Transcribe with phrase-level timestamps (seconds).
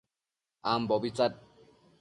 [0.71, 1.33] ambobi tsad